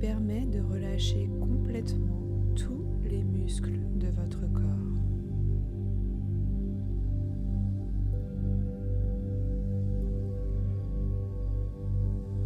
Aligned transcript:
permet 0.00 0.46
de 0.46 0.60
relâcher 0.60 1.28
complètement 1.40 2.22
tous 2.56 2.86
les 3.04 3.22
muscles 3.22 3.78
de 3.96 4.08
votre 4.08 4.40
corps. 4.52 4.62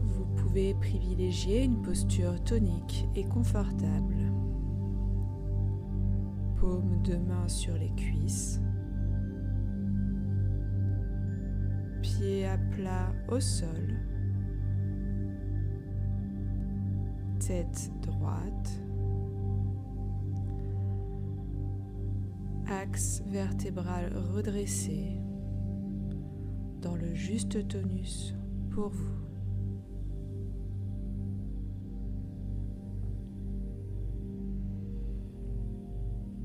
Vous 0.02 0.26
pouvez 0.36 0.74
privilégier 0.74 1.62
une 1.62 1.80
posture 1.80 2.42
tonique 2.42 3.06
et 3.14 3.24
confortable. 3.24 4.16
Paume 6.56 7.02
de 7.04 7.14
main 7.14 7.46
sur 7.46 7.74
les 7.74 7.92
cuisses. 7.94 8.60
Pieds 12.02 12.46
à 12.46 12.58
plat 12.58 13.12
au 13.28 13.38
sol. 13.38 14.13
Tête 17.46 17.90
droite. 18.00 18.80
Axe 22.66 23.22
vertébral 23.26 24.16
redressé 24.32 25.20
dans 26.80 26.96
le 26.96 27.14
juste 27.14 27.68
tonus 27.68 28.34
pour 28.70 28.88
vous. 28.88 29.26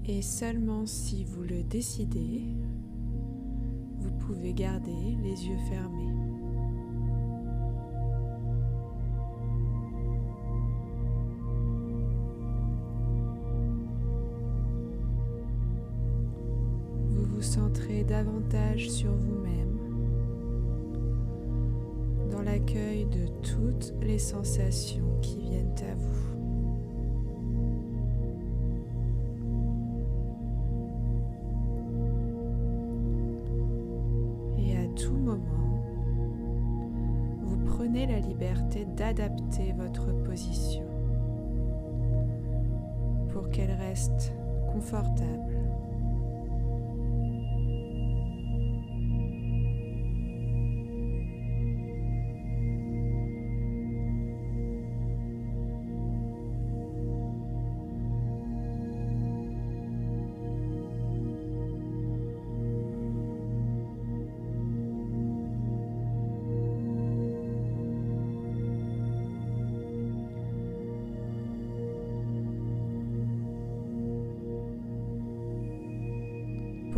Et 0.04 0.22
seulement 0.22 0.86
si 0.86 1.24
vous 1.24 1.44
le 1.44 1.64
décidez, 1.64 2.44
vous 4.00 4.12
pouvez 4.18 4.54
garder 4.54 5.16
les 5.24 5.48
yeux 5.48 5.60
fermés. 5.70 6.29
Vous 17.40 18.04
davantage 18.04 18.90
sur 18.90 19.14
vous-même, 19.14 19.80
dans 22.30 22.42
l'accueil 22.42 23.06
de 23.06 23.28
toutes 23.42 23.94
les 24.02 24.20
sensations 24.20 25.18
qui 25.22 25.40
viennent 25.40 25.74
à 25.90 25.96
vous. 25.96 26.30
tout 34.98 35.14
moment, 35.14 35.82
vous 37.42 37.56
prenez 37.68 38.06
la 38.06 38.20
liberté 38.20 38.86
d'adapter 38.98 39.74
votre 39.78 40.12
position 40.24 40.84
pour 43.30 43.50
qu'elle 43.50 43.72
reste 43.72 44.34
confortable. 44.74 45.56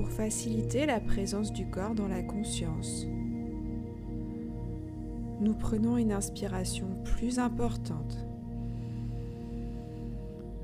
Faciliter 0.10 0.86
la 0.86 1.00
présence 1.00 1.52
du 1.52 1.70
corps 1.70 1.96
dans 1.96 2.08
la 2.08 2.22
conscience. 2.24 3.06
Nous 5.40 5.54
prenons 5.54 5.98
une 5.98 6.12
inspiration 6.12 6.88
plus 7.04 7.40
importante. 7.40 8.26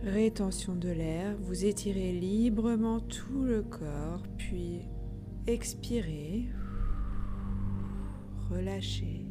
Rétention 0.03 0.75
de 0.75 0.89
l'air, 0.89 1.35
vous 1.41 1.65
étirez 1.65 2.11
librement 2.13 2.99
tout 2.99 3.43
le 3.43 3.63
corps, 3.63 4.23
puis 4.37 4.81
expirez, 5.47 6.45
relâchez. 8.49 9.25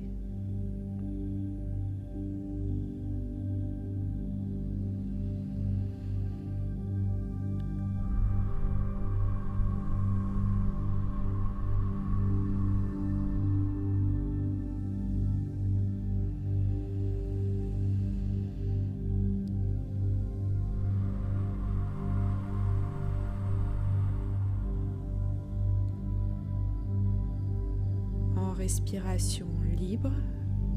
Libre, 29.76 30.12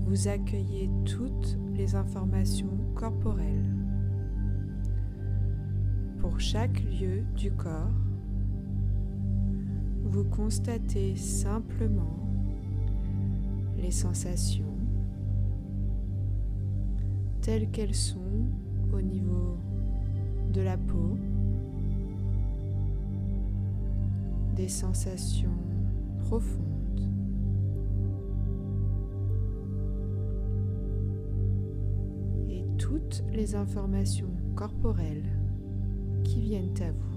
vous 0.06 0.28
accueillez 0.28 0.90
toutes 1.06 1.58
les 1.76 1.96
informations 1.96 2.78
corporelles. 2.96 3.76
Pour 6.20 6.40
chaque 6.40 6.82
lieu 6.84 7.24
du 7.36 7.52
corps, 7.52 7.94
vous 10.04 10.24
constatez 10.26 11.16
simplement 11.16 12.20
les 13.78 13.92
sensations 13.92 14.66
telles 17.42 17.70
qu'elles 17.72 17.96
sont 17.96 18.48
au 18.94 19.02
niveau 19.02 19.58
de 20.52 20.62
la 20.62 20.78
peau, 20.78 21.18
des 24.56 24.68
sensations 24.68 25.56
profondes 26.26 26.69
toutes 32.90 33.22
les 33.32 33.54
informations 33.54 34.32
corporelles 34.56 35.30
qui 36.24 36.42
viennent 36.42 36.74
à 36.82 36.92
vous. 36.92 37.09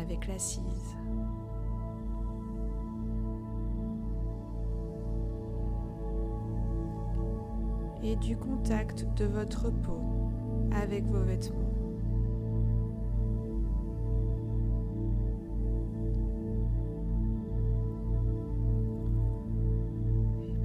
Avec 0.00 0.26
l'assise. 0.26 0.96
et 8.06 8.14
du 8.16 8.36
contact 8.36 9.04
de 9.16 9.24
votre 9.24 9.70
peau 9.70 10.00
avec 10.70 11.04
vos 11.06 11.22
vêtements. 11.22 11.72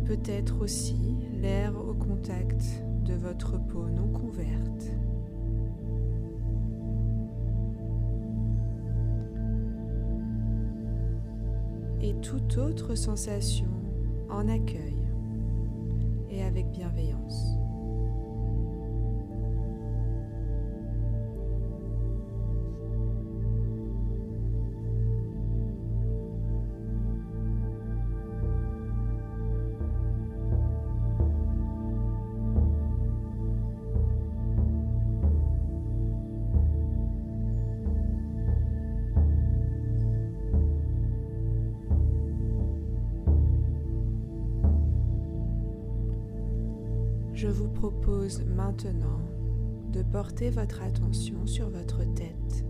Peut-être 0.05 0.61
aussi 0.61 1.15
l'air 1.41 1.73
au 1.77 1.93
contact 1.93 2.83
de 3.05 3.13
votre 3.13 3.57
peau 3.57 3.85
non 3.87 4.07
couverte. 4.09 4.91
Et 12.11 12.15
toute 12.15 12.57
autre 12.57 12.93
sensation 12.93 13.69
en 14.29 14.49
accueil 14.49 14.97
et 16.29 16.43
avec 16.43 16.69
bienveillance. 16.71 17.60
Je 47.41 47.47
vous 47.47 47.69
propose 47.69 48.43
maintenant 48.45 49.19
de 49.91 50.03
porter 50.03 50.51
votre 50.51 50.83
attention 50.83 51.47
sur 51.47 51.71
votre 51.71 52.03
tête, 52.13 52.65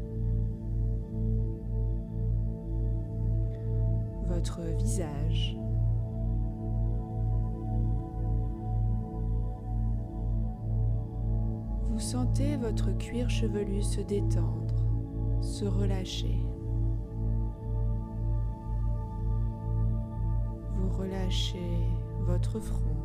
votre 4.30 4.62
visage, 4.78 5.58
Vous 11.90 12.00
sentez 12.00 12.56
votre 12.56 12.98
cuir 12.98 13.30
chevelu 13.30 13.82
se 13.82 14.00
détendre, 14.00 14.86
se 15.42 15.66
relâcher. 15.66 16.40
Vous 20.78 20.90
relâchez 20.98 21.78
votre 22.22 22.62
front. 22.62 23.01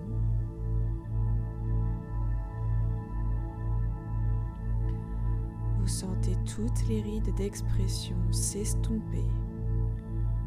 Toutes 6.56 6.88
les 6.88 7.02
rides 7.02 7.34
d'expression 7.34 8.16
s'estomper, 8.30 9.26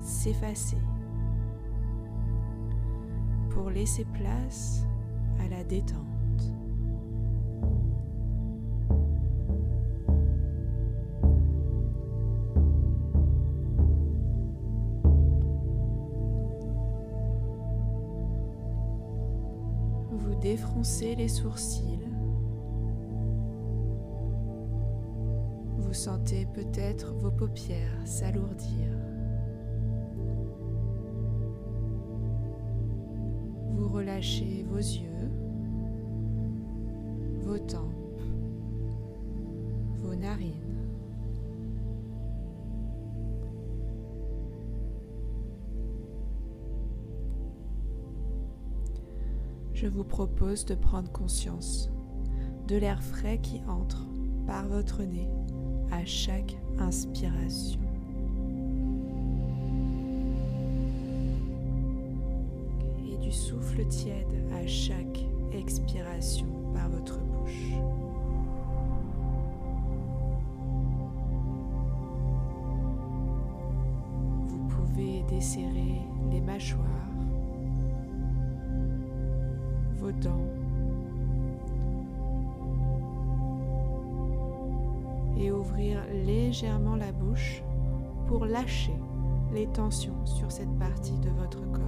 s'effacer, 0.02 0.82
pour 3.52 3.70
laisser 3.70 4.06
place 4.06 4.88
à 5.40 5.48
la 5.50 5.64
détente. 5.64 6.00
Vous 20.12 20.34
défroncez 20.42 21.14
les 21.14 21.28
sourcils. 21.28 22.09
Vous 25.90 25.96
sentez 25.96 26.46
peut-être 26.46 27.16
vos 27.16 27.32
paupières 27.32 28.06
s'alourdir. 28.06 28.92
Vous 33.72 33.88
relâchez 33.88 34.68
vos 34.70 34.78
yeux, 34.78 35.32
vos 37.42 37.58
tempes, 37.58 38.22
vos 39.96 40.14
narines. 40.14 40.54
Je 49.74 49.88
vous 49.88 50.04
propose 50.04 50.66
de 50.66 50.76
prendre 50.76 51.12
conscience 51.12 51.90
de 52.68 52.76
l'air 52.76 53.02
frais 53.02 53.40
qui 53.42 53.64
entre 53.68 54.06
par 54.46 54.68
votre 54.68 55.02
nez 55.02 55.28
à 55.92 56.06
chaque 56.06 56.56
inspiration. 56.80 57.80
Et 63.12 63.18
du 63.18 63.32
souffle 63.32 63.86
tiède 63.88 64.44
à 64.54 64.66
chaque 64.68 65.26
expiration 65.54 66.48
par 66.74 66.90
votre 66.90 67.20
bouche. 67.20 67.74
Vous 74.48 74.68
pouvez 74.68 75.24
desserrer 75.30 76.02
les 76.32 76.42
mâchoires, 76.42 76.86
vos 79.98 80.12
dents 80.12 80.59
ouvrir 85.80 86.04
légèrement 86.26 86.96
la 86.96 87.12
bouche 87.14 87.64
pour 88.28 88.46
lâcher 88.46 88.96
les 89.54 89.66
tensions 89.68 90.26
sur 90.26 90.52
cette 90.52 90.78
partie 90.78 91.18
de 91.20 91.30
votre 91.30 91.62
corps. 91.72 91.86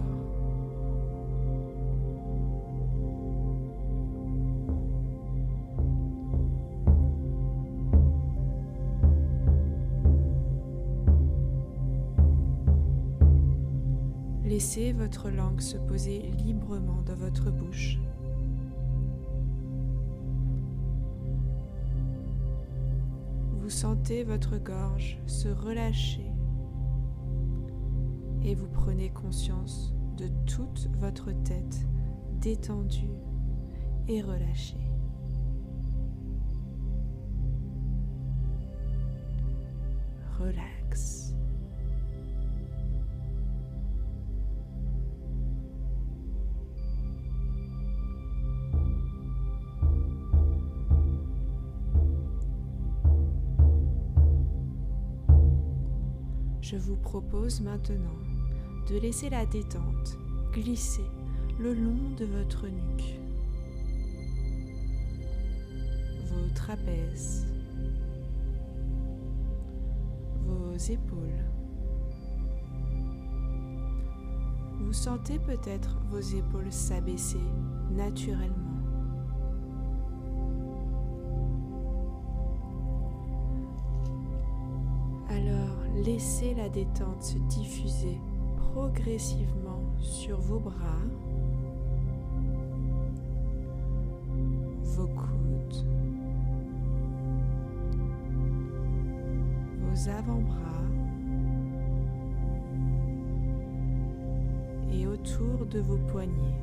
Laissez 14.46 14.94
votre 14.94 15.30
langue 15.30 15.60
se 15.60 15.78
poser 15.78 16.32
librement 16.46 17.02
dans 17.06 17.16
votre 17.16 17.52
bouche. 17.52 17.98
Sentez 23.82 24.24
votre 24.24 24.60
gorge 24.60 25.18
se 25.26 25.48
relâcher 25.48 26.32
et 28.44 28.54
vous 28.54 28.68
prenez 28.68 29.10
conscience 29.10 29.96
de 30.18 30.28
toute 30.46 30.88
votre 31.00 31.32
tête 31.44 31.88
détendue 32.40 33.18
et 34.08 34.22
relâchée. 34.22 34.88
Relax. 40.38 41.21
Je 56.72 56.78
vous 56.78 56.96
propose 56.96 57.60
maintenant 57.60 58.18
de 58.90 58.98
laisser 58.98 59.30
la 59.30 59.46
détente 59.46 60.18
glisser 60.54 61.04
le 61.60 61.74
long 61.74 61.98
de 62.18 62.24
votre 62.24 62.66
nuque, 62.66 63.20
vos 66.30 66.48
trapèzes, 66.56 67.46
vos 70.46 70.78
épaules. 70.78 71.44
Vous 74.80 74.94
sentez 74.94 75.40
peut-être 75.40 76.00
vos 76.10 76.22
épaules 76.22 76.72
s'abaisser 76.72 77.44
naturellement. 77.90 78.71
Laissez 86.22 86.54
la 86.54 86.70
détente 86.70 87.24
se 87.24 87.40
diffuser 87.50 88.16
progressivement 88.72 89.82
sur 89.98 90.40
vos 90.40 90.60
bras, 90.60 91.02
vos 94.84 95.08
coudes, 95.08 95.86
vos 99.80 100.10
avant-bras 100.10 100.86
et 104.94 105.08
autour 105.08 105.66
de 105.72 105.80
vos 105.80 105.98
poignets. 106.12 106.60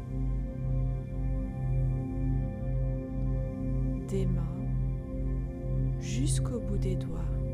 Des 4.06 4.24
mains 4.24 5.98
jusqu'au 5.98 6.60
bout 6.60 6.78
des 6.78 6.94
doigts. 6.94 7.48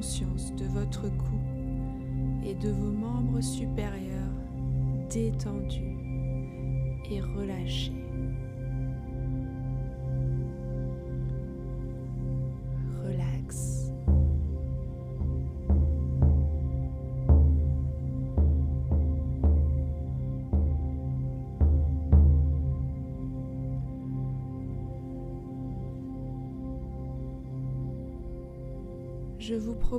De 0.00 0.64
votre 0.66 1.02
cou 1.02 1.38
et 2.44 2.54
de 2.54 2.70
vos 2.70 2.90
membres 2.90 3.40
supérieurs 3.40 4.18
détendus 5.08 5.96
et 7.10 7.20
relâchés. 7.20 8.03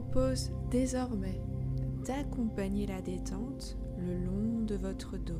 Propose 0.02 0.52
désormais 0.70 1.40
d'accompagner 2.06 2.86
la 2.86 3.02
détente 3.02 3.78
le 3.98 4.18
long 4.25 4.66
de 4.66 4.75
votre 4.75 5.16
dos. 5.18 5.40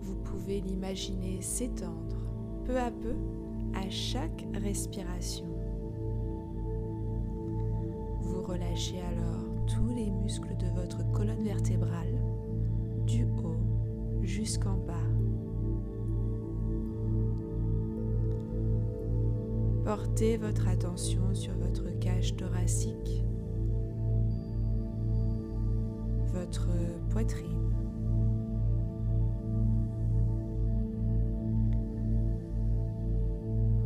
Vous 0.00 0.16
pouvez 0.24 0.62
l'imaginer 0.62 1.42
s'étendre 1.42 2.16
peu 2.64 2.78
à 2.78 2.90
peu 2.90 3.14
à 3.74 3.90
chaque 3.90 4.46
respiration. 4.54 5.44
Relâchez 8.46 9.02
alors 9.02 9.44
tous 9.66 9.94
les 9.94 10.10
muscles 10.10 10.56
de 10.56 10.80
votre 10.80 11.10
colonne 11.12 11.44
vertébrale, 11.44 12.22
du 13.06 13.24
haut 13.24 14.22
jusqu'en 14.22 14.78
bas. 14.78 15.15
Portez 19.86 20.36
votre 20.36 20.66
attention 20.66 21.32
sur 21.32 21.52
votre 21.58 21.96
cage 22.00 22.34
thoracique, 22.34 23.24
votre 26.34 26.66
poitrine. 27.10 27.70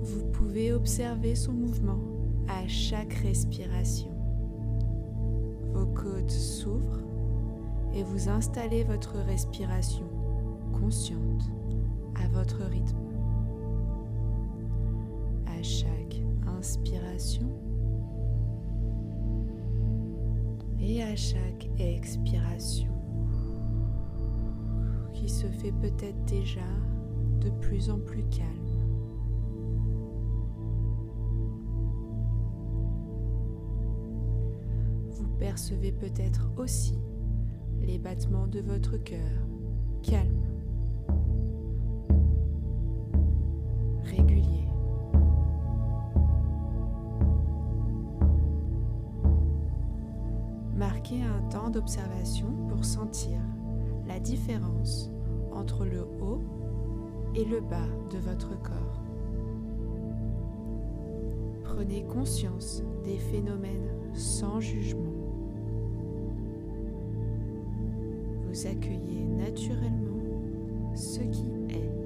Vous 0.01 0.25
pouvez 0.33 0.73
observer 0.73 1.35
son 1.35 1.53
mouvement 1.53 2.01
à 2.49 2.67
chaque 2.67 3.13
respiration. 3.13 4.11
Vos 5.75 5.85
côtes 5.85 6.31
s'ouvrent 6.31 7.05
et 7.93 8.05
vous 8.05 8.31
installez 8.31 8.85
votre 8.85 9.19
respiration 9.19 10.09
consciente 10.73 11.43
à 12.15 12.27
votre 12.29 12.63
rythme. 12.63 13.10
Chaque 15.63 16.23
inspiration 16.47 17.49
et 20.81 21.03
à 21.03 21.15
chaque 21.15 21.69
expiration 21.79 22.91
qui 25.13 25.29
se 25.29 25.47
fait 25.47 25.73
peut-être 25.73 26.25
déjà 26.25 26.65
de 27.41 27.51
plus 27.61 27.91
en 27.91 27.99
plus 27.99 28.25
calme. 28.31 28.49
Vous 35.11 35.29
percevez 35.39 35.93
peut-être 35.93 36.51
aussi 36.57 36.99
les 37.81 37.99
battements 37.99 38.47
de 38.47 38.61
votre 38.61 38.97
cœur 38.97 39.47
calmes, 40.03 40.40
d'observation 51.71 52.49
pour 52.69 52.85
sentir 52.85 53.39
la 54.07 54.19
différence 54.21 55.11
entre 55.53 55.85
le 55.85 56.07
haut 56.21 56.41
et 57.35 57.45
le 57.45 57.61
bas 57.61 57.89
de 58.11 58.19
votre 58.19 58.61
corps. 58.63 59.03
Prenez 61.65 62.03
conscience 62.05 62.83
des 63.05 63.17
phénomènes 63.17 63.91
sans 64.15 64.61
jugement. 64.61 65.15
Vous 68.49 68.67
accueillez 68.67 69.25
naturellement 69.25 70.21
ce 70.95 71.21
qui 71.21 71.53
est. 71.69 72.00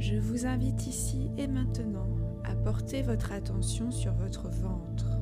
Je 0.00 0.16
vous 0.16 0.46
invite 0.46 0.86
ici 0.86 1.30
et 1.36 1.46
maintenant 1.46 2.08
à 2.44 2.54
porter 2.54 3.02
votre 3.02 3.32
attention 3.32 3.90
sur 3.90 4.14
votre 4.14 4.48
ventre. 4.48 5.18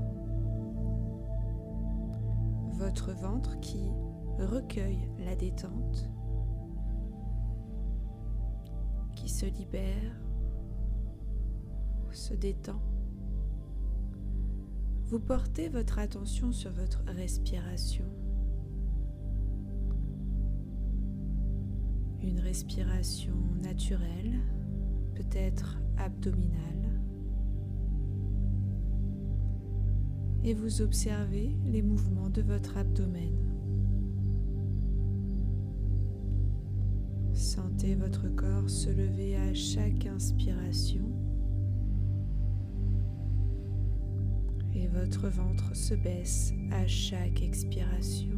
Votre 2.75 3.11
ventre 3.11 3.59
qui 3.59 3.91
recueille 4.39 5.11
la 5.19 5.35
détente, 5.35 6.09
qui 9.17 9.29
se 9.29 9.47
libère, 9.47 10.23
se 12.13 12.35
détend. 12.35 12.81
Vous 15.07 15.19
portez 15.19 15.69
votre 15.69 15.99
attention 15.99 16.53
sur 16.53 16.71
votre 16.71 17.03
respiration. 17.09 18.05
Une 22.23 22.39
respiration 22.39 23.35
naturelle 23.61 24.41
peut-être 25.19 25.79
abdominale. 25.97 27.03
Et 30.45 30.55
vous 30.55 30.81
observez 30.81 31.57
les 31.67 31.83
mouvements 31.83 32.31
de 32.31 32.43
votre 32.43 32.77
abdomen. 32.77 33.35
Sentez 37.33 37.97
votre 37.97 38.29
corps 38.29 38.71
se 38.71 38.91
lever 38.91 39.37
à 39.37 39.55
chaque 39.55 40.07
inspiration 40.07 41.05
et 44.75 44.87
votre 44.89 45.29
ventre 45.29 45.75
se 45.75 45.95
baisse 45.95 46.53
à 46.71 46.87
chaque 46.87 47.43
expiration. 47.43 48.38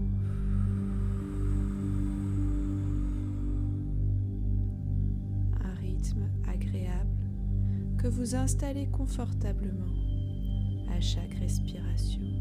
Agréable 6.49 7.09
que 7.99 8.09
vous 8.09 8.35
installez 8.35 8.89
confortablement 8.89 9.95
à 10.91 11.01
chaque 11.01 11.35
respiration. 11.35 12.40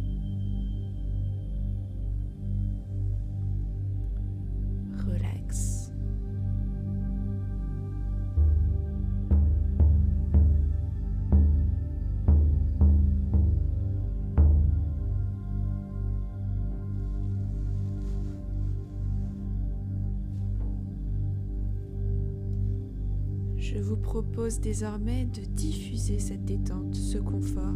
Propose 24.40 24.62
désormais 24.62 25.26
de 25.26 25.42
diffuser 25.42 26.18
cette 26.18 26.46
détente, 26.46 26.96
ce 26.96 27.18
confort, 27.18 27.76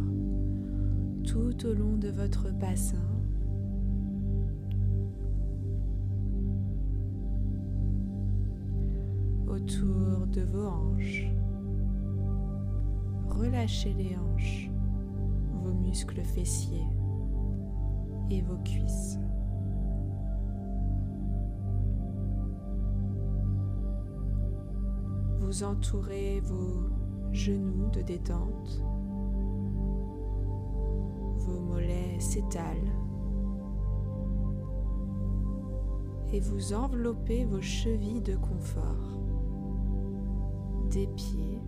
tout 1.22 1.66
au 1.66 1.74
long 1.74 1.96
de 1.98 2.08
votre 2.08 2.50
bassin. 2.50 2.96
autour 9.46 10.26
de 10.32 10.40
vos 10.40 10.66
hanches. 10.66 11.26
Relâchez 13.28 13.94
les 13.94 14.16
hanches, 14.16 14.68
vos 15.62 15.72
muscles 15.72 16.22
fessiers 16.22 16.88
et 18.30 18.40
vos 18.42 18.56
cuisses. 18.64 19.18
Vous 25.44 25.62
entourez 25.62 26.40
vos 26.40 26.88
genoux 27.30 27.90
de 27.92 28.00
détente. 28.00 28.82
Vos 31.36 31.60
mollets 31.60 32.18
s'étalent. 32.18 32.90
Et 36.32 36.40
vous 36.40 36.72
enveloppez 36.72 37.44
vos 37.44 37.60
chevilles 37.60 38.22
de 38.22 38.36
confort. 38.36 39.20
Des 40.90 41.08
pieds 41.08 41.60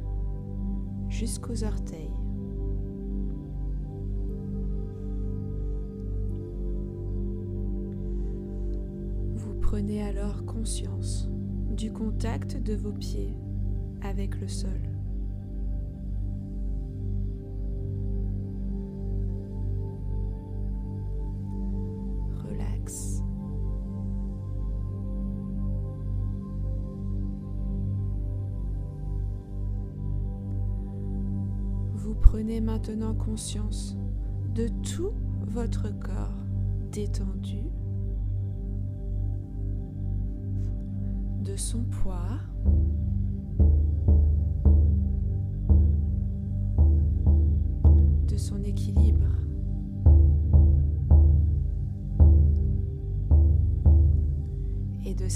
jusqu'aux 1.11 1.62
orteils. 1.62 2.16
Vous 9.35 9.54
prenez 9.61 10.02
alors 10.02 10.47
conscience 10.47 11.28
du 11.71 11.92
contact 11.92 12.56
de 12.56 12.75
vos 12.75 12.92
pieds 12.92 13.37
avec 14.06 14.40
le 14.40 14.48
sol. 14.48 14.70
Relax. 22.44 23.22
Vous 31.94 32.14
prenez 32.14 32.60
maintenant 32.60 33.14
conscience 33.14 33.96
de 34.54 34.68
tout 34.82 35.12
votre 35.46 35.90
corps 35.98 36.44
détendu 36.92 37.64
de 41.42 41.56
son 41.56 41.82
poids. 41.84 42.40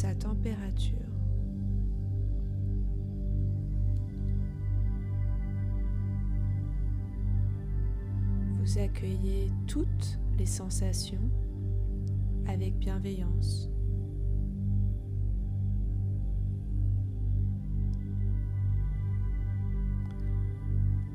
Sa 0.01 0.15
température. 0.15 0.97
Vous 8.59 8.79
accueillez 8.79 9.53
toutes 9.67 10.19
les 10.39 10.47
sensations 10.47 11.31
avec 12.47 12.79
bienveillance. 12.79 13.69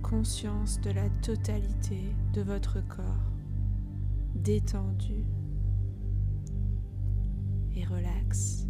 Conscience 0.04 0.80
de 0.82 0.92
la 0.92 1.10
totalité 1.24 2.14
de 2.34 2.44
votre 2.44 2.88
corps, 2.88 3.34
détendu 4.36 5.26
et 7.76 7.84
relax. 7.84 8.68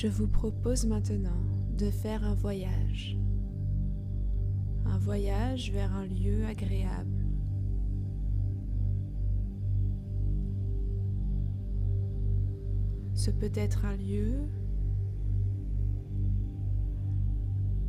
Je 0.00 0.06
vous 0.06 0.28
propose 0.28 0.86
maintenant 0.86 1.42
de 1.76 1.90
faire 1.90 2.22
un 2.22 2.34
voyage. 2.34 3.18
Un 4.84 4.96
voyage 4.96 5.72
vers 5.72 5.92
un 5.92 6.06
lieu 6.06 6.46
agréable. 6.46 7.26
Ce 13.14 13.32
peut 13.32 13.50
être 13.52 13.86
un 13.86 13.96
lieu 13.96 14.34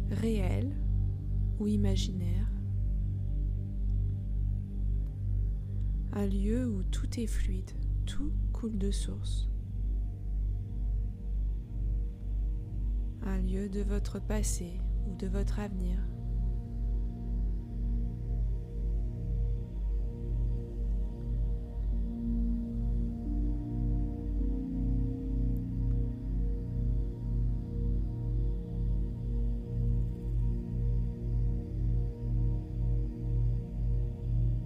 réel 0.10 0.76
ou 1.60 1.68
imaginaire. 1.68 2.52
Un 6.14 6.26
lieu 6.26 6.68
où 6.68 6.82
tout 6.82 7.20
est 7.20 7.28
fluide, 7.28 7.70
tout 8.08 8.32
coule 8.52 8.80
de 8.80 8.90
source. 8.90 9.48
Un 13.26 13.40
lieu 13.40 13.70
de 13.70 13.82
votre 13.82 14.20
passé 14.20 14.80
ou 15.08 15.16
de 15.16 15.28
votre 15.28 15.60
avenir. 15.60 15.98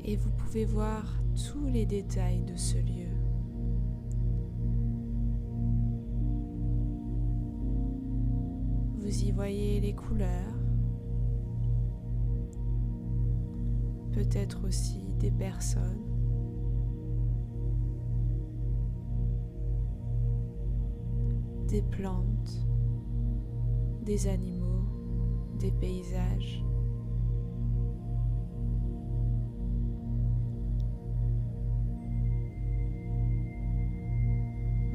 Et 0.06 0.18
vous 0.18 0.32
pouvez 0.32 0.66
voir 0.66 1.06
tous 1.34 1.66
les 1.66 1.86
détails 1.86 2.42
de 2.42 2.56
ce 2.58 2.78
lieu. 2.78 3.23
Vous 9.04 9.24
y 9.26 9.32
voyez 9.32 9.82
les 9.82 9.94
couleurs, 9.94 10.56
peut-être 14.14 14.66
aussi 14.66 15.14
des 15.20 15.32
personnes. 15.32 16.00
des 21.68 21.82
plantes, 21.82 22.68
des 24.04 24.28
animaux, 24.28 24.86
des 25.60 25.72
paysages. 25.72 26.64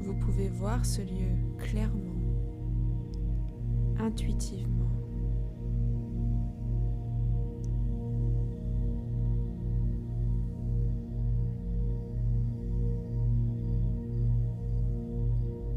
Vous 0.03 0.15
pouvez 0.21 0.49
voir 0.51 0.87
ce 0.87 1.03
lieu 1.03 1.35
clairement 1.59 2.18
intuitivement. 3.99 4.89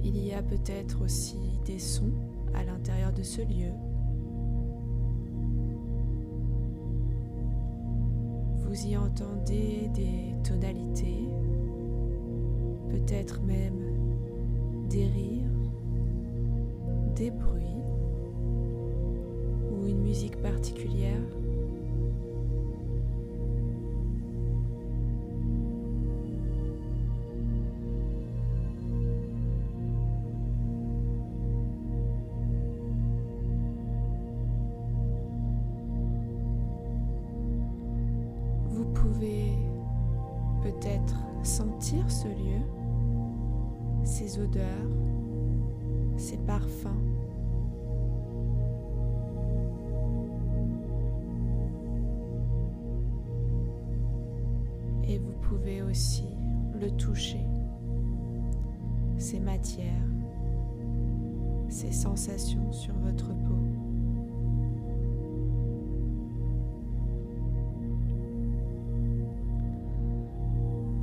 Il 0.03 0.17
y 0.17 0.33
a 0.33 0.41
peut-être 0.41 1.03
aussi 1.03 1.37
des 1.65 1.79
sons 1.79 2.13
à 2.53 2.63
l'intérieur 2.63 3.13
de 3.13 3.23
ce 3.23 3.41
lieu. 3.41 3.71
Vous 8.57 8.87
y 8.87 8.97
entendez 8.97 9.89
des 9.93 10.33
tonalités, 10.43 11.27
peut-être 12.89 13.41
même 13.41 14.87
des 14.89 15.05
rires, 15.05 15.71
des 17.15 17.31
bruits 17.31 17.60
musique 20.11 20.41
particulière. 20.41 21.21
Sur 62.21 62.93
votre 63.03 63.29
peau. 63.29 63.55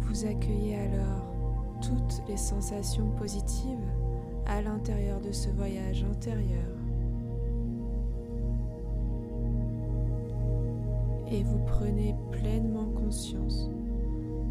Vous 0.02 0.24
accueillez 0.24 0.76
alors 0.76 1.34
toutes 1.82 2.22
les 2.28 2.36
sensations 2.36 3.10
positives 3.18 3.66
à 4.46 4.62
l'intérieur 4.62 5.20
de 5.20 5.32
ce 5.32 5.48
voyage 5.48 6.04
intérieur. 6.04 6.62
Et 11.32 11.42
vous 11.42 11.58
prenez 11.66 12.14
pleinement 12.30 12.86
conscience 12.94 13.68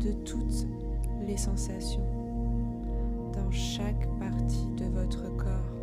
de 0.01 0.12
toutes 0.25 0.67
les 1.25 1.38
sensations 1.38 2.06
dans 3.34 3.51
chaque 3.51 4.06
partie 4.19 4.67
de 4.77 4.86
votre 4.86 5.34
corps, 5.38 5.76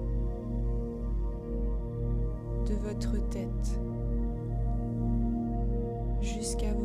votre 2.94 3.28
tête 3.30 3.80
jusqu'à 6.20 6.72
vos 6.72 6.83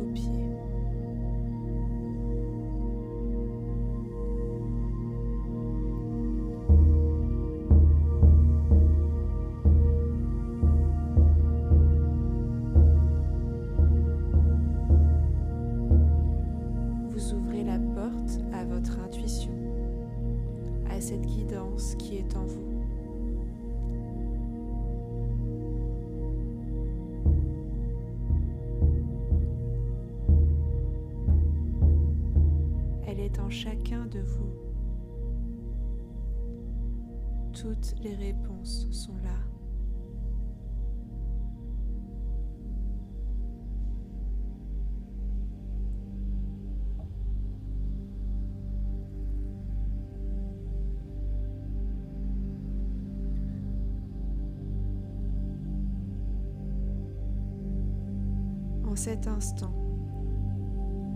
cet 59.00 59.28
instant, 59.28 59.72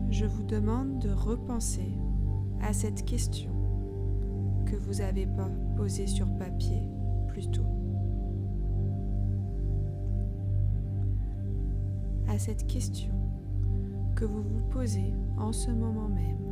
je 0.08 0.24
vous 0.24 0.42
demande 0.44 1.00
de 1.00 1.10
repenser 1.10 1.92
à 2.62 2.72
cette 2.72 3.04
question 3.04 3.50
que 4.64 4.74
vous 4.74 5.02
avez 5.02 5.26
pas 5.26 5.50
posée 5.76 6.06
sur 6.06 6.26
papier 6.38 6.80
plus 7.28 7.46
tôt. 7.50 7.66
À 12.26 12.38
cette 12.38 12.66
question 12.66 13.12
que 14.16 14.24
vous 14.24 14.42
vous 14.42 14.62
posez 14.70 15.12
en 15.36 15.52
ce 15.52 15.70
moment 15.70 16.08
même. 16.08 16.43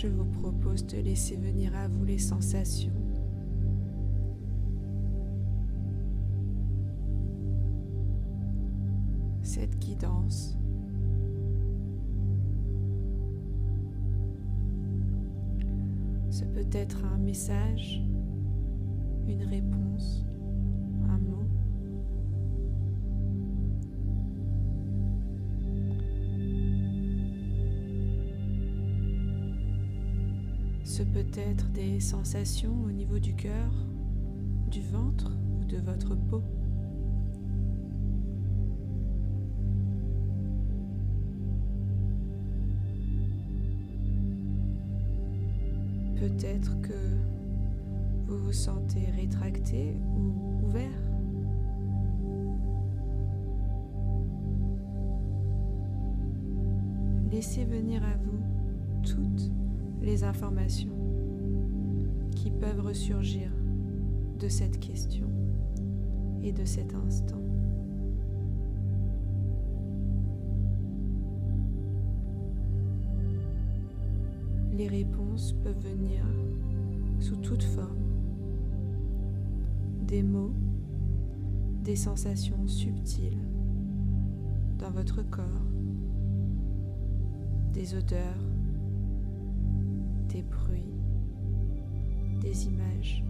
Je 0.00 0.06
vous 0.06 0.24
propose 0.24 0.86
de 0.86 0.96
laisser 0.96 1.36
venir 1.36 1.76
à 1.76 1.86
vous 1.86 2.06
les 2.06 2.16
sensations. 2.16 2.92
Cette 9.42 9.78
guidance. 9.78 10.56
Ce 16.30 16.44
peut 16.46 16.64
être 16.72 17.04
un 17.04 17.18
message, 17.18 18.02
une 19.28 19.42
réponse, 19.42 20.24
Ce 31.00 31.04
peut 31.06 31.32
être 31.34 31.70
des 31.70 31.98
sensations 31.98 32.76
au 32.84 32.90
niveau 32.90 33.18
du 33.18 33.34
cœur, 33.34 33.72
du 34.70 34.82
ventre 34.82 35.32
ou 35.50 35.64
de 35.64 35.78
votre 35.78 36.14
peau. 36.14 36.42
Qui 62.34 62.50
peuvent 62.50 62.80
ressurgir 62.80 63.50
de 64.38 64.48
cette 64.48 64.80
question 64.80 65.28
et 66.42 66.52
de 66.52 66.64
cet 66.64 66.94
instant. 66.94 67.40
Les 74.72 74.88
réponses 74.88 75.52
peuvent 75.62 75.82
venir 75.82 76.24
sous 77.18 77.36
toute 77.36 77.62
forme. 77.62 77.98
Des 80.06 80.22
mots, 80.22 80.54
des 81.84 81.96
sensations 81.96 82.66
subtiles 82.66 83.38
dans 84.78 84.90
votre 84.90 85.22
corps, 85.22 85.44
des 87.72 87.94
odeurs, 87.94 88.18
des 90.28 90.42
bruits, 90.42 90.99
des 92.40 92.66
images. 92.66 93.24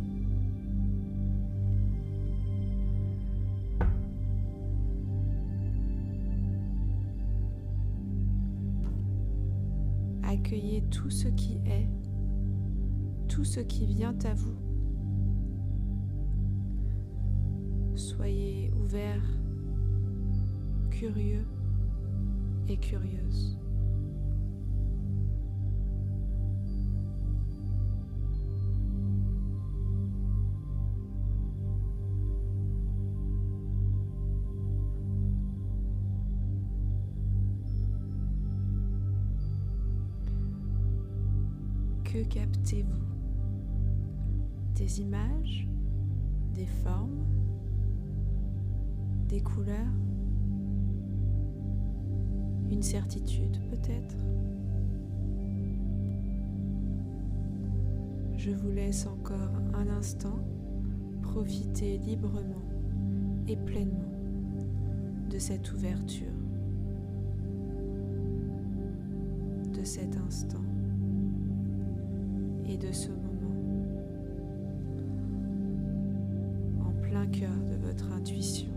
Accueillez 10.23 10.83
tout 10.91 11.11
ce 11.11 11.29
qui 11.29 11.55
est, 11.67 11.89
tout 13.29 13.45
ce 13.45 13.61
qui 13.61 13.87
vient 13.87 14.17
à 14.25 14.35
vous. 14.35 14.57
Soyez 17.97 18.71
ouvert, 18.81 19.23
curieux 20.91 21.47
et 22.69 22.77
curieuse. 22.77 23.60
Que 42.13 42.25
captez-vous? 42.25 43.07
Des 44.75 45.01
images? 45.01 45.69
Des 46.57 46.67
formes? 46.67 47.25
Des 49.29 49.41
couleurs? 49.41 49.95
Une 52.69 52.83
certitude 52.83 53.59
peut-être? 53.71 54.17
Je 58.37 58.51
vous 58.51 58.73
laisse 58.73 59.07
encore 59.07 59.63
un 59.75 59.89
instant 59.91 60.41
profiter 61.23 61.99
librement 61.99 62.67
et 63.47 63.57
pleinement 63.57 64.11
de 65.31 65.39
cette 65.39 65.73
ouverture, 65.73 66.27
de 69.73 69.85
cet 69.85 70.17
instant 70.17 70.70
et 72.71 72.77
de 72.77 72.93
ce 72.93 73.09
moment 73.09 73.57
en 76.87 76.93
plein 77.03 77.27
cœur 77.27 77.51
de 77.69 77.75
votre 77.85 78.13
intuition 78.13 78.69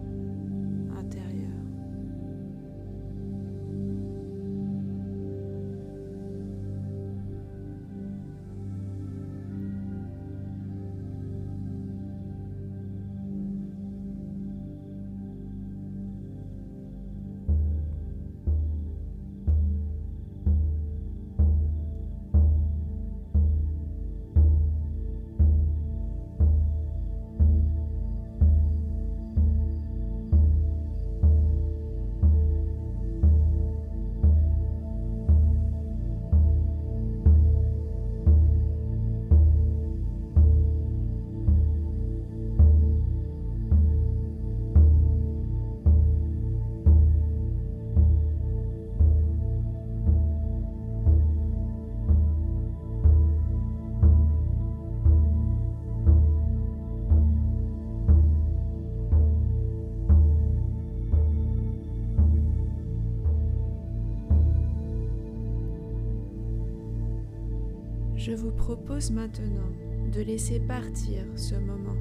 Je 68.26 68.32
vous 68.32 68.52
propose 68.52 69.12
maintenant 69.12 69.70
de 70.14 70.22
laisser 70.22 70.58
partir 70.58 71.26
ce 71.36 71.56
moment. 71.56 71.98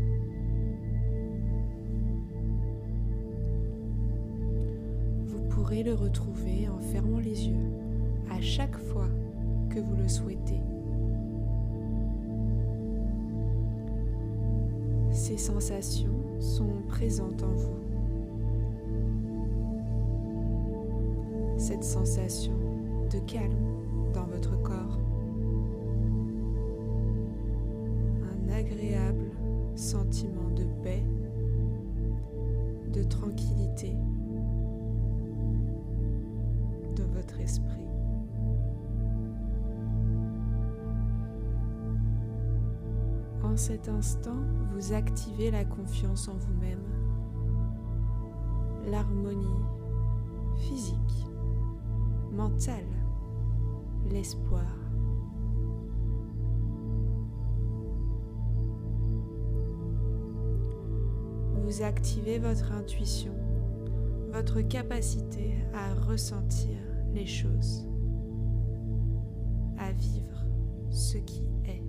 Vous 5.27 5.43
pourrez 5.49 5.83
le 5.83 5.95
retrouver 5.95 6.69
en 6.69 6.79
fermant 6.79 7.19
les 7.19 7.49
yeux 7.49 7.73
à 8.31 8.41
chaque 8.41 8.79
fois 8.79 9.09
que 9.69 9.81
vous 9.81 9.97
le 9.97 10.07
souhaitez. 10.07 10.61
Ces 15.11 15.39
sensations 15.39 16.39
sont 16.39 16.83
présentes 16.87 17.43
en 17.43 17.53
vous. 17.53 17.81
Cette 21.59 21.83
sensation 21.83 22.55
de 23.11 23.19
calme 23.27 24.13
dans 24.15 24.27
votre 24.27 24.63
corps. 24.63 25.02
Sentiment 29.83 30.49
de 30.51 30.65
paix, 30.85 31.03
de 32.93 33.03
tranquillité 33.03 33.97
dans 36.97 37.09
votre 37.13 37.41
esprit. 37.41 37.89
En 43.43 43.57
cet 43.57 43.89
instant, 43.89 44.39
vous 44.73 44.93
activez 44.93 45.51
la 45.51 45.65
confiance 45.65 46.29
en 46.29 46.37
vous-même, 46.37 46.87
l'harmonie 48.89 49.65
physique, 50.59 51.27
mentale, 52.31 52.87
l'espoir. 54.11 54.82
Vous 61.73 61.83
activez 61.83 62.39
votre 62.39 62.71
intuition, 62.73 63.33
votre 64.31 64.61
capacité 64.61 65.55
à 65.73 65.95
ressentir 65.95 66.77
les 67.15 67.25
choses, 67.25 67.89
à 69.79 69.91
vivre 69.93 70.45
ce 70.91 71.17
qui 71.17 71.49
est. 71.65 71.83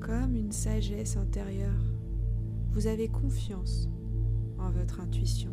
Comme 0.00 0.34
une 0.34 0.50
sagesse 0.50 1.16
intérieure, 1.16 1.84
vous 2.72 2.88
avez 2.88 3.06
confiance 3.06 3.88
en 4.58 4.72
votre 4.72 4.98
intuition, 4.98 5.52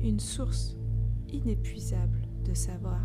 une 0.00 0.18
source 0.18 0.78
inépuisable 1.28 2.22
de 2.42 2.54
savoir. 2.54 3.02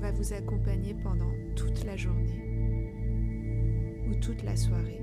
Va 0.00 0.10
vous 0.10 0.32
accompagner 0.32 0.94
pendant 0.94 1.30
toute 1.54 1.84
la 1.84 1.96
journée 1.96 2.40
ou 4.08 4.14
toute 4.14 4.42
la 4.42 4.56
soirée. 4.56 5.02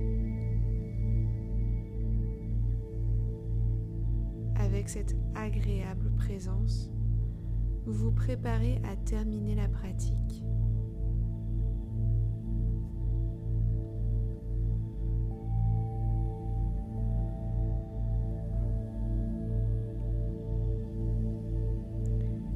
Avec 4.55 4.89
cette 4.89 5.15
agréable 5.35 6.11
présence, 6.17 6.89
vous 7.85 7.93
vous 7.93 8.11
préparez 8.11 8.81
à 8.83 8.95
terminer 8.95 9.55
la 9.55 9.67
pratique. 9.67 10.43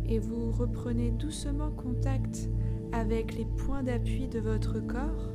Et 0.07 0.19
vous 0.19 0.51
reprenez 0.51 1.11
doucement 1.11 1.71
contact 1.71 2.49
avec 2.91 3.35
les 3.35 3.45
points 3.45 3.83
d'appui 3.83 4.27
de 4.27 4.39
votre 4.39 4.79
corps. 4.79 5.31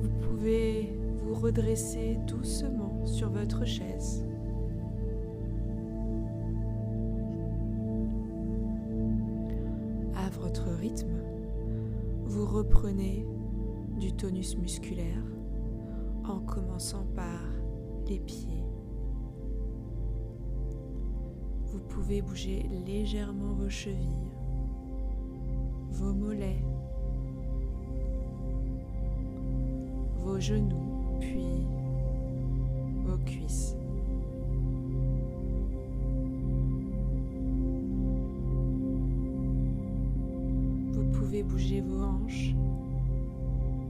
Vous 0.00 0.10
pouvez 0.20 0.92
vous 1.16 1.34
redresser 1.34 2.18
doucement 2.26 3.04
sur 3.04 3.30
votre 3.30 3.64
chaise. 3.64 4.24
À 10.14 10.30
votre 10.40 10.68
rythme, 10.80 11.20
vous 12.24 12.46
reprenez 12.46 13.26
du 13.98 14.12
tonus 14.12 14.56
musculaire 14.56 15.22
en 16.24 16.40
commençant 16.40 17.06
par 17.14 17.40
les 18.08 18.18
pieds 18.18 18.65
pouvez 21.96 22.20
bouger 22.20 22.68
légèrement 22.86 23.54
vos 23.54 23.70
chevilles, 23.70 24.30
vos 25.92 26.12
mollets, 26.12 26.62
vos 30.18 30.38
genoux, 30.38 31.16
puis 31.20 31.66
vos 33.02 33.16
cuisses. 33.24 33.74
Vous 40.92 41.18
pouvez 41.18 41.42
bouger 41.42 41.80
vos 41.80 42.02
hanches, 42.02 42.54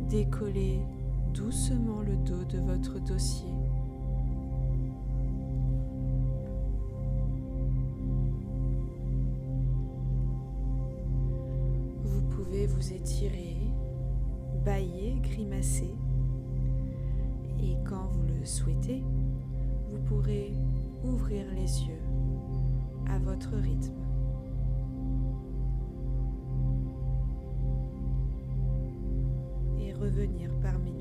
décoller 0.08 0.78
doucement 1.34 2.02
le 2.02 2.14
dos 2.18 2.44
de 2.44 2.60
votre 2.60 3.00
dossier. 3.00 3.65
Vous 12.66 12.92
étirer, 12.92 13.56
bailler, 14.64 15.16
grimacer. 15.22 15.94
Et 17.60 17.76
quand 17.88 18.08
vous 18.08 18.22
le 18.38 18.44
souhaitez, 18.44 19.02
vous 19.90 19.98
pourrez 20.06 20.52
ouvrir 21.04 21.46
les 21.54 21.82
yeux 21.84 22.02
à 23.08 23.18
votre 23.18 23.54
rythme. 23.56 23.94
Et 29.80 29.92
revenir 29.92 30.50
parmi. 30.60 30.95